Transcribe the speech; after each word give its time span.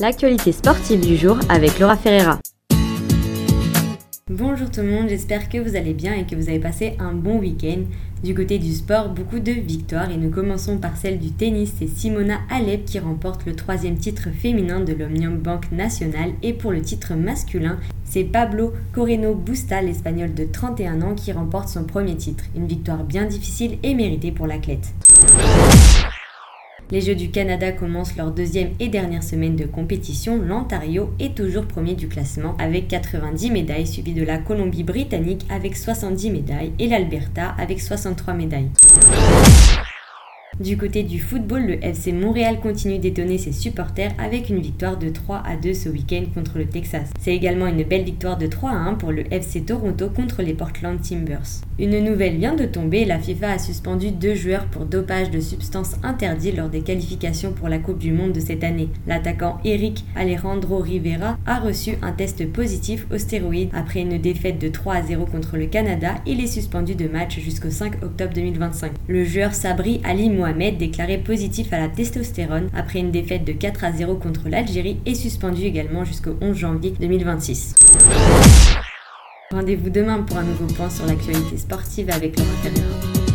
l'actualité 0.00 0.52
sportive 0.52 1.00
du 1.00 1.16
jour 1.16 1.38
avec 1.48 1.78
Laura 1.78 1.96
Ferreira. 1.96 2.38
Bonjour 4.30 4.70
tout 4.70 4.82
le 4.82 4.90
monde, 4.90 5.08
j'espère 5.08 5.48
que 5.48 5.56
vous 5.56 5.74
allez 5.74 5.94
bien 5.94 6.12
et 6.12 6.26
que 6.26 6.36
vous 6.36 6.50
avez 6.50 6.58
passé 6.58 6.94
un 6.98 7.12
bon 7.12 7.38
week-end. 7.38 7.84
Du 8.22 8.34
côté 8.34 8.58
du 8.58 8.72
sport, 8.72 9.08
beaucoup 9.08 9.38
de 9.38 9.52
victoires 9.52 10.10
et 10.10 10.16
nous 10.16 10.30
commençons 10.30 10.78
par 10.78 10.96
celle 10.96 11.18
du 11.18 11.30
tennis. 11.30 11.72
C'est 11.78 11.88
Simona 11.88 12.40
Alep 12.50 12.84
qui 12.84 12.98
remporte 12.98 13.46
le 13.46 13.56
troisième 13.56 13.96
titre 13.96 14.28
féminin 14.30 14.80
de 14.80 14.92
l'Omnium 14.92 15.38
Bank 15.38 15.72
National 15.72 16.32
et 16.42 16.52
pour 16.52 16.72
le 16.72 16.82
titre 16.82 17.14
masculin, 17.14 17.78
c'est 18.04 18.24
Pablo 18.24 18.74
Coreno 18.92 19.34
Busta, 19.34 19.80
l'espagnol 19.80 20.34
de 20.34 20.44
31 20.44 21.02
ans, 21.02 21.14
qui 21.14 21.32
remporte 21.32 21.68
son 21.68 21.84
premier 21.84 22.16
titre. 22.16 22.44
Une 22.54 22.66
victoire 22.66 23.04
bien 23.04 23.24
difficile 23.24 23.78
et 23.82 23.94
méritée 23.94 24.32
pour 24.32 24.46
l'athlète. 24.46 24.92
Les 26.90 27.02
Jeux 27.02 27.14
du 27.14 27.30
Canada 27.30 27.70
commencent 27.70 28.16
leur 28.16 28.30
deuxième 28.30 28.70
et 28.80 28.88
dernière 28.88 29.22
semaine 29.22 29.56
de 29.56 29.66
compétition. 29.66 30.38
L'Ontario 30.38 31.10
est 31.20 31.36
toujours 31.36 31.66
premier 31.66 31.94
du 31.94 32.08
classement 32.08 32.56
avec 32.58 32.88
90 32.88 33.50
médailles, 33.50 33.86
suivi 33.86 34.14
de 34.14 34.24
la 34.24 34.38
Colombie-Britannique 34.38 35.44
avec 35.50 35.76
70 35.76 36.30
médailles 36.30 36.72
et 36.78 36.88
l'Alberta 36.88 37.54
avec 37.58 37.82
63 37.82 38.32
médailles. 38.32 38.70
Du 40.60 40.76
côté 40.76 41.04
du 41.04 41.20
football, 41.20 41.66
le 41.66 41.84
FC 41.84 42.10
Montréal 42.10 42.58
continue 42.60 42.98
d'étonner 42.98 43.38
ses 43.38 43.52
supporters 43.52 44.10
avec 44.18 44.48
une 44.48 44.58
victoire 44.58 44.98
de 44.98 45.08
3 45.08 45.44
à 45.46 45.56
2 45.56 45.72
ce 45.72 45.88
week-end 45.88 46.24
contre 46.34 46.58
le 46.58 46.66
Texas. 46.66 47.10
C'est 47.20 47.32
également 47.32 47.68
une 47.68 47.84
belle 47.84 48.02
victoire 48.02 48.36
de 48.36 48.48
3 48.48 48.70
à 48.70 48.74
1 48.74 48.94
pour 48.94 49.12
le 49.12 49.32
FC 49.32 49.60
Toronto 49.60 50.10
contre 50.10 50.42
les 50.42 50.54
Portland 50.54 51.00
Timbers. 51.00 51.62
Une 51.78 52.00
nouvelle 52.00 52.38
vient 52.38 52.56
de 52.56 52.64
tomber, 52.64 53.04
la 53.04 53.20
FIFA 53.20 53.52
a 53.52 53.58
suspendu 53.60 54.10
deux 54.10 54.34
joueurs 54.34 54.64
pour 54.66 54.84
dopage 54.84 55.30
de 55.30 55.38
substances 55.38 55.94
interdites 56.02 56.56
lors 56.56 56.68
des 56.68 56.80
qualifications 56.80 57.52
pour 57.52 57.68
la 57.68 57.78
Coupe 57.78 57.98
du 57.98 58.10
Monde 58.10 58.32
de 58.32 58.40
cette 58.40 58.64
année. 58.64 58.88
L'attaquant 59.06 59.60
Eric 59.64 60.04
Alejandro 60.16 60.78
Rivera 60.78 61.38
a 61.46 61.60
reçu 61.60 61.92
un 62.02 62.10
test 62.10 62.44
positif 62.50 63.06
aux 63.14 63.18
stéroïdes 63.18 63.70
après 63.72 64.00
une 64.00 64.18
défaite 64.18 64.58
de 64.58 64.66
3 64.66 64.94
à 64.94 65.02
0 65.02 65.24
contre 65.26 65.56
le 65.56 65.66
Canada. 65.66 66.16
Il 66.26 66.40
est 66.40 66.48
suspendu 66.48 66.96
de 66.96 67.06
match 67.06 67.38
jusqu'au 67.38 67.70
5 67.70 68.02
octobre 68.02 68.34
2025. 68.34 68.90
Le 69.06 69.24
joueur 69.24 69.54
Sabri 69.54 70.00
Ali 70.02 70.30
Mohamed, 70.48 70.78
déclaré 70.78 71.18
positif 71.18 71.74
à 71.74 71.78
la 71.78 71.88
testostérone 71.88 72.70
après 72.74 73.00
une 73.00 73.10
défaite 73.10 73.44
de 73.44 73.52
4 73.52 73.84
à 73.84 73.92
0 73.92 74.14
contre 74.14 74.48
l'Algérie, 74.48 74.98
est 75.04 75.14
suspendu 75.14 75.64
également 75.64 76.04
jusqu'au 76.04 76.38
11 76.40 76.56
janvier 76.56 76.94
2026. 76.98 77.74
Rendez-vous 79.50 79.90
demain 79.90 80.22
pour 80.22 80.38
un 80.38 80.44
nouveau 80.44 80.66
point 80.66 80.88
sur 80.88 81.04
l'actualité 81.04 81.58
sportive 81.58 82.08
avec 82.10 82.38
Laura 82.38 82.50
Ferreira. 82.62 83.27